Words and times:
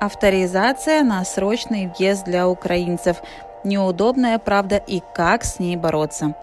Авторизация 0.00 1.04
на 1.04 1.22
срочный 1.26 1.86
въезд 1.86 2.24
для 2.24 2.48
украинцев. 2.48 3.18
Неудобная 3.64 4.38
правда 4.38 4.76
и 4.76 5.02
как 5.14 5.44
с 5.44 5.58
ней 5.58 5.76
бороться. 5.76 6.34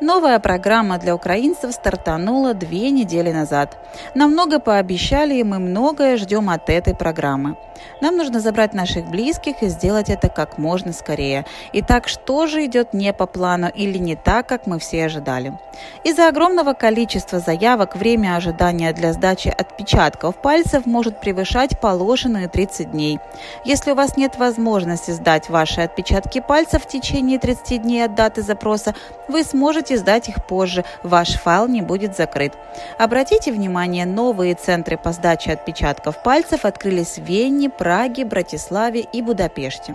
Новая 0.00 0.38
программа 0.38 0.98
для 0.98 1.14
украинцев 1.14 1.72
стартанула 1.72 2.54
две 2.54 2.90
недели 2.90 3.32
назад. 3.32 3.78
Нам 4.14 4.32
много 4.32 4.58
пообещали, 4.58 5.34
и 5.34 5.44
мы 5.44 5.58
многое 5.58 6.16
ждем 6.16 6.50
от 6.50 6.70
этой 6.70 6.94
программы. 6.94 7.56
Нам 8.00 8.16
нужно 8.16 8.40
забрать 8.40 8.74
наших 8.74 9.06
близких 9.06 9.62
и 9.62 9.68
сделать 9.68 10.10
это 10.10 10.28
как 10.28 10.58
можно 10.58 10.92
скорее. 10.92 11.46
Итак, 11.72 12.08
что 12.08 12.46
же 12.46 12.64
идет 12.66 12.92
не 12.92 13.12
по 13.12 13.26
плану 13.26 13.70
или 13.74 13.98
не 13.98 14.16
так, 14.16 14.46
как 14.46 14.66
мы 14.66 14.78
все 14.78 15.06
ожидали? 15.06 15.58
Из-за 16.04 16.28
огромного 16.28 16.74
количества 16.74 17.38
заявок 17.38 17.96
время 17.96 18.36
ожидания 18.36 18.92
для 18.92 19.12
сдачи 19.14 19.48
отпечатков 19.48 20.36
пальцев 20.36 20.84
может 20.84 21.20
превышать 21.20 21.80
положенные 21.80 22.48
30 22.48 22.90
дней. 22.90 23.18
Если 23.64 23.92
у 23.92 23.94
вас 23.94 24.16
нет 24.16 24.36
возможности 24.36 25.12
сдать 25.12 25.48
ваши 25.48 25.80
отпечатки 25.80 26.40
пальцев 26.40 26.84
в 26.84 26.88
течение 26.88 27.38
30 27.38 27.82
дней 27.82 28.04
от 28.04 28.14
даты 28.14 28.42
запроса, 28.42 28.94
вы 29.28 29.42
сможете 29.42 29.59
сдать 29.96 30.28
их 30.28 30.46
позже, 30.46 30.84
ваш 31.02 31.34
файл 31.34 31.68
не 31.68 31.82
будет 31.82 32.16
закрыт. 32.16 32.54
Обратите 32.98 33.52
внимание, 33.52 34.06
новые 34.06 34.54
центры 34.54 34.96
по 34.96 35.12
сдаче 35.12 35.52
отпечатков 35.52 36.22
пальцев 36.22 36.64
открылись 36.64 37.18
в 37.18 37.24
Вене, 37.24 37.70
Праге, 37.70 38.24
Братиславе 38.24 39.00
и 39.00 39.22
Будапеште. 39.22 39.94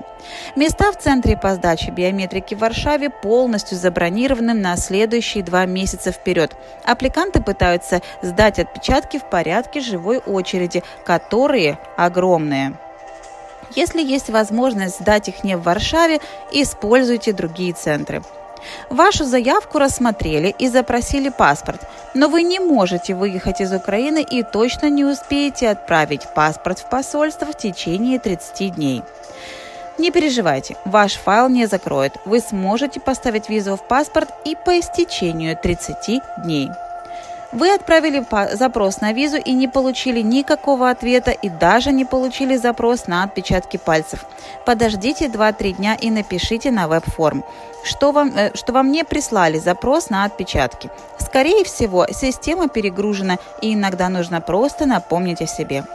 Места 0.56 0.92
в 0.92 0.98
центре 0.98 1.38
по 1.38 1.56
сдаче 1.56 1.92
биометрики 1.92 2.56
в 2.56 2.60
Варшаве 2.60 3.10
полностью 3.10 3.78
забронированы 3.78 4.54
на 4.54 4.78
следующие 4.78 5.44
два 5.44 5.66
месяца 5.66 6.12
вперед. 6.12 6.56
Аппликанты 6.84 7.42
пытаются 7.42 8.02
сдать 8.22 8.60
отпечатки 8.60 9.18
в 9.18 9.24
порядке 9.24 9.80
живой 9.80 10.20
очереди, 10.20 10.84
которые 11.06 11.78
огромные. 11.98 12.74
Если 13.76 14.02
есть 14.02 14.30
возможность 14.30 15.00
сдать 15.00 15.28
их 15.28 15.44
не 15.44 15.58
в 15.58 15.64
Варшаве, 15.64 16.20
используйте 16.52 17.34
другие 17.34 17.74
центры. 17.74 18.22
Вашу 18.90 19.26
заявку 19.26 19.80
рассмотрели 19.80 20.54
и 20.58 20.68
запросили 20.68 21.30
паспорт, 21.30 21.82
но 22.14 22.28
вы 22.28 22.44
не 22.44 22.60
можете 22.60 23.16
выехать 23.16 23.62
из 23.62 23.74
Украины 23.74 24.24
и 24.24 24.44
точно 24.44 24.90
не 24.90 25.06
успеете 25.06 25.70
отправить 25.70 26.28
паспорт 26.36 26.80
в 26.80 26.90
посольство 26.90 27.48
в 27.48 27.58
течение 27.58 28.20
30 28.20 28.76
дней. 28.76 29.04
Не 29.98 30.12
переживайте, 30.12 30.76
ваш 30.84 31.14
файл 31.14 31.48
не 31.48 31.68
закроют. 31.68 32.14
Вы 32.26 32.42
сможете 32.42 33.00
поставить 33.00 33.50
визу 33.50 33.78
в 33.78 33.88
паспорт 33.88 34.30
и 34.44 34.56
по 34.66 34.78
истечению 34.80 35.58
30 35.58 36.22
дней. 36.44 36.70
Вы 37.52 37.74
отправили 37.74 38.26
запрос 38.56 39.02
на 39.02 39.14
визу 39.14 39.38
и 39.38 39.54
не 39.54 39.68
получили 39.68 40.22
никакого 40.22 40.90
ответа 40.90 41.32
и 41.32 41.50
даже 41.50 41.92
не 41.92 42.06
получили 42.06 42.58
запрос 42.58 43.08
на 43.08 43.24
отпечатки 43.24 43.78
пальцев. 43.78 44.26
Подождите 44.66 45.28
2-3 45.28 45.72
дня 45.74 45.96
и 45.96 46.10
напишите 46.12 46.72
на 46.72 46.88
веб-форм, 46.88 47.44
что 47.84 48.12
вам, 48.12 48.34
э, 48.36 48.52
что 48.56 48.74
вам 48.74 48.92
не 48.92 49.04
прислали 49.04 49.60
запрос 49.60 50.10
на 50.10 50.26
отпечатки. 50.26 50.90
Скорее 51.20 51.64
всего, 51.64 52.08
система 52.12 52.68
перегружена 52.68 53.38
и 53.62 53.74
иногда 53.74 54.10
нужно 54.10 54.42
просто 54.42 54.86
напомнить 54.86 55.42
о 55.42 55.48
себе. 55.48 55.86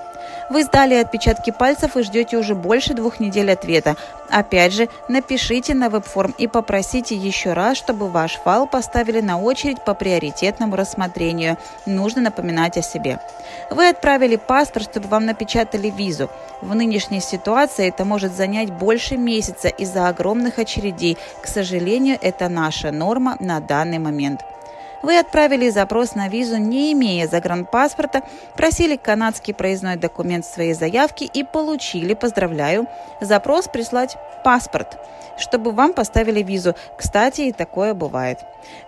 Вы 0.51 0.65
сдали 0.65 0.95
отпечатки 0.95 1.53
пальцев 1.53 1.97
и 1.97 2.03
ждете 2.03 2.37
уже 2.37 2.57
больше 2.57 2.93
двух 2.93 3.21
недель 3.21 3.53
ответа. 3.53 3.97
Опять 4.29 4.73
же, 4.73 4.89
напишите 5.09 5.75
на 5.75 5.89
веб-форм 5.89 6.35
и 6.39 6.49
попросите 6.49 7.15
еще 7.15 7.53
раз, 7.53 7.77
чтобы 7.77 8.09
ваш 8.09 8.33
файл 8.33 8.67
поставили 8.67 9.21
на 9.21 9.41
очередь 9.41 9.85
по 9.85 9.95
приоритетному 9.95 10.75
рассмотрению. 10.75 11.57
Нужно 11.87 12.21
напоминать 12.21 12.77
о 12.77 12.83
себе. 12.83 13.21
Вы 13.71 13.89
отправили 13.89 14.35
паспорт, 14.35 14.91
чтобы 14.91 15.07
вам 15.07 15.25
напечатали 15.25 15.89
визу. 15.89 16.29
В 16.61 16.75
нынешней 16.75 17.21
ситуации 17.21 17.87
это 17.87 18.05
может 18.05 18.35
занять 18.35 18.73
больше 18.73 19.17
месяца 19.17 19.69
из-за 19.69 20.09
огромных 20.09 20.59
очередей. 20.59 21.17
К 21.43 21.47
сожалению, 21.47 22.19
это 22.21 22.49
наша 22.49 22.91
норма 22.91 23.37
на 23.39 23.61
данный 23.61 23.99
момент. 23.99 24.41
Вы 25.03 25.19
отправили 25.19 25.71
запрос 25.71 26.15
на 26.15 26.29
визу, 26.29 26.59
не 26.59 26.93
имея 26.93 27.27
загранпаспорта, 27.27 28.23
просили 28.55 28.97
канадский 28.97 29.55
проездной 29.55 29.97
документ 29.97 30.45
своей 30.45 30.75
заявки 30.75 31.25
и 31.25 31.43
получили, 31.43 32.13
поздравляю, 32.15 32.87
запрос 33.21 33.69
прислать 33.69 34.19
паспорт, 34.45 34.99
чтобы 35.39 35.73
вам 35.73 35.95
поставили 35.95 36.43
визу. 36.43 36.75
Кстати, 36.99 37.43
и 37.43 37.53
такое 37.53 37.95
бывает. 37.95 38.41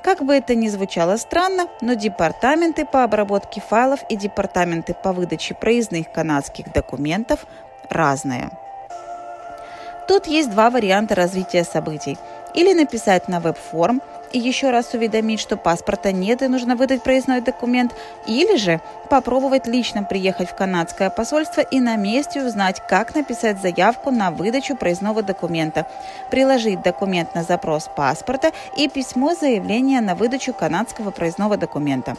Как 0.02 0.22
бы 0.22 0.34
это 0.34 0.54
ни 0.54 0.68
звучало 0.68 1.16
странно, 1.16 1.68
но 1.80 1.94
департаменты 1.94 2.84
по 2.84 3.04
обработке 3.04 3.62
файлов 3.62 4.00
и 4.10 4.16
департаменты 4.16 4.94
по 4.94 5.12
выдаче 5.12 5.54
проездных 5.54 6.12
канадских 6.12 6.70
документов 6.72 7.46
разные. 7.88 8.50
Тут 10.08 10.26
есть 10.26 10.50
два 10.50 10.68
варианта 10.68 11.14
развития 11.14 11.64
событий. 11.64 12.18
Или 12.54 12.74
написать 12.74 13.28
на 13.28 13.40
веб-форм 13.40 14.02
и 14.32 14.38
еще 14.38 14.70
раз 14.70 14.94
уведомить, 14.94 15.40
что 15.40 15.56
паспорта 15.56 16.12
нет 16.12 16.42
и 16.42 16.48
нужно 16.48 16.76
выдать 16.76 17.02
проездной 17.02 17.40
документ, 17.40 17.94
или 18.26 18.56
же 18.56 18.80
попробовать 19.08 19.66
лично 19.66 20.04
приехать 20.04 20.48
в 20.48 20.54
канадское 20.54 21.10
посольство 21.10 21.60
и 21.60 21.80
на 21.80 21.96
месте 21.96 22.42
узнать, 22.42 22.82
как 22.88 23.14
написать 23.14 23.60
заявку 23.60 24.10
на 24.10 24.30
выдачу 24.30 24.76
проездного 24.76 25.22
документа, 25.22 25.86
приложить 26.30 26.82
документ 26.82 27.34
на 27.34 27.42
запрос 27.42 27.88
паспорта 27.94 28.52
и 28.76 28.88
письмо 28.88 29.34
заявления 29.34 30.00
на 30.00 30.14
выдачу 30.14 30.52
канадского 30.52 31.10
проездного 31.10 31.56
документа. 31.56 32.16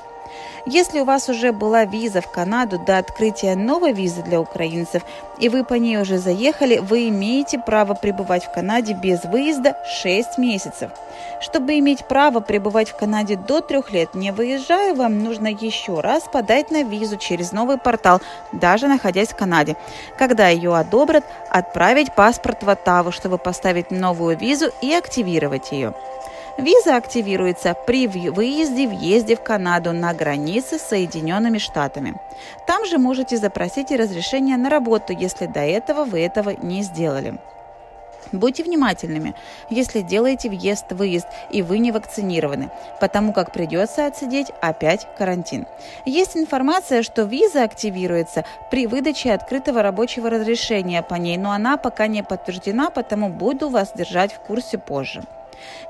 Если 0.65 1.01
у 1.01 1.05
вас 1.05 1.27
уже 1.27 1.51
была 1.51 1.83
виза 1.83 2.21
в 2.21 2.31
Канаду 2.31 2.79
до 2.79 2.97
открытия 2.97 3.55
новой 3.55 3.91
визы 3.91 4.21
для 4.21 4.39
украинцев, 4.39 5.03
и 5.37 5.49
вы 5.49 5.65
по 5.65 5.73
ней 5.73 5.97
уже 5.97 6.17
заехали, 6.19 6.77
вы 6.77 7.09
имеете 7.09 7.59
право 7.59 7.95
пребывать 7.95 8.45
в 8.45 8.51
Канаде 8.53 8.93
без 8.93 9.25
выезда 9.25 9.75
6 10.01 10.37
месяцев. 10.37 10.91
Чтобы 11.41 11.77
иметь 11.79 12.05
право 12.05 12.39
пребывать 12.39 12.89
в 12.89 12.95
Канаде 12.95 13.35
до 13.35 13.59
трех 13.59 13.91
лет, 13.91 14.15
не 14.15 14.31
выезжая, 14.31 14.93
вам 14.93 15.21
нужно 15.21 15.47
еще 15.47 15.99
раз 15.99 16.23
подать 16.31 16.71
на 16.71 16.83
визу 16.83 17.17
через 17.17 17.51
новый 17.51 17.77
портал, 17.77 18.21
даже 18.53 18.87
находясь 18.87 19.29
в 19.29 19.35
Канаде. 19.35 19.75
Когда 20.17 20.47
ее 20.47 20.75
одобрят, 20.75 21.25
отправить 21.49 22.15
паспорт 22.15 22.63
в 22.63 22.69
Оттаву, 22.69 23.11
чтобы 23.11 23.37
поставить 23.37 23.91
новую 23.91 24.37
визу 24.37 24.71
и 24.81 24.93
активировать 24.93 25.73
ее. 25.73 25.93
Виза 26.57 26.97
активируется 26.97 27.73
при 27.73 28.07
выезде-въезде 28.07 29.35
в 29.35 29.41
Канаду 29.41 29.91
на 29.91 30.13
границе 30.13 30.77
с 30.77 30.83
Соединенными 30.83 31.57
Штатами. 31.57 32.15
Там 32.67 32.85
же 32.85 32.99
можете 32.99 33.37
запросить 33.37 33.91
разрешение 33.91 34.55
на 34.57 34.69
работу, 34.69 35.13
если 35.13 35.47
до 35.47 35.61
этого 35.61 36.05
вы 36.05 36.21
этого 36.21 36.51
не 36.51 36.83
сделали. 36.83 37.39
Будьте 38.31 38.63
внимательными, 38.63 39.35
если 39.69 40.01
делаете 40.01 40.49
въезд-выезд 40.49 41.27
и 41.51 41.61
вы 41.61 41.79
не 41.79 41.91
вакцинированы, 41.91 42.69
потому 42.99 43.33
как 43.33 43.51
придется 43.51 44.05
отсидеть 44.05 44.51
опять 44.61 45.07
карантин. 45.17 45.65
Есть 46.05 46.37
информация, 46.37 47.01
что 47.01 47.23
виза 47.23 47.63
активируется 47.63 48.45
при 48.71 48.85
выдаче 48.87 49.33
открытого 49.33 49.81
рабочего 49.81 50.29
разрешения 50.29 51.01
по 51.01 51.15
ней, 51.15 51.37
но 51.37 51.51
она 51.51 51.77
пока 51.77 52.07
не 52.07 52.23
подтверждена, 52.23 52.91
потому 52.91 53.29
буду 53.29 53.69
вас 53.69 53.91
держать 53.93 54.33
в 54.33 54.39
курсе 54.39 54.77
позже. 54.77 55.23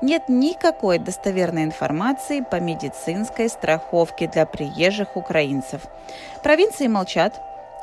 Нет 0.00 0.28
никакой 0.28 0.98
достоверной 0.98 1.64
информации 1.64 2.40
по 2.40 2.60
медицинской 2.60 3.48
страховке 3.48 4.28
для 4.28 4.46
приезжих 4.46 5.16
украинцев. 5.16 5.82
Провинции 6.42 6.86
молчат, 6.86 7.40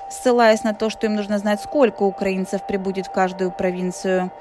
ссылаясь 0.10 0.64
на 0.64 0.74
то, 0.74 0.90
что 0.90 1.08
им 1.08 1.16
нужно 1.16 1.40
знать, 1.40 1.62
сколько 1.62 2.04
украинцев 2.04 2.66
прибудет 2.68 3.08
в 3.08 3.12
каждую 3.12 3.52
провинцию. 3.52 4.32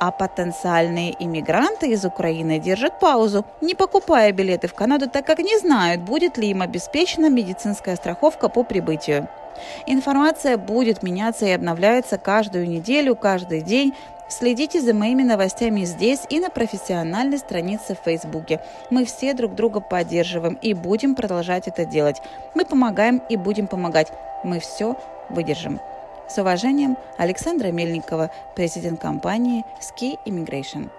А 0.00 0.12
потенциальные 0.12 1.16
иммигранты 1.18 1.88
из 1.88 2.04
Украины 2.04 2.60
держат 2.60 3.00
паузу, 3.00 3.44
не 3.60 3.74
покупая 3.74 4.30
билеты 4.30 4.68
в 4.68 4.74
Канаду, 4.74 5.10
так 5.10 5.26
как 5.26 5.40
не 5.40 5.58
знают, 5.58 6.02
будет 6.02 6.38
ли 6.38 6.50
им 6.50 6.62
обеспечена 6.62 7.28
медицинская 7.28 7.96
страховка 7.96 8.48
по 8.48 8.62
прибытию. 8.62 9.28
Информация 9.86 10.56
будет 10.56 11.02
меняться 11.02 11.46
и 11.46 11.50
обновляется 11.50 12.18
каждую 12.18 12.68
неделю, 12.68 13.14
каждый 13.14 13.62
день, 13.62 13.94
Следите 14.30 14.82
за 14.82 14.92
моими 14.92 15.22
новостями 15.22 15.84
здесь 15.84 16.20
и 16.28 16.38
на 16.38 16.50
профессиональной 16.50 17.38
странице 17.38 17.94
в 17.94 18.04
Фейсбуке. 18.04 18.60
Мы 18.90 19.06
все 19.06 19.32
друг 19.32 19.54
друга 19.54 19.80
поддерживаем 19.80 20.58
и 20.60 20.74
будем 20.74 21.14
продолжать 21.14 21.66
это 21.66 21.86
делать. 21.86 22.20
Мы 22.54 22.66
помогаем 22.66 23.22
и 23.30 23.36
будем 23.36 23.66
помогать. 23.66 24.12
Мы 24.44 24.60
все 24.60 24.96
выдержим. 25.30 25.80
С 26.28 26.36
уважением, 26.36 26.98
Александра 27.16 27.68
Мельникова, 27.68 28.30
президент 28.54 29.00
компании 29.00 29.64
Ski 29.80 30.18
Immigration. 30.26 30.90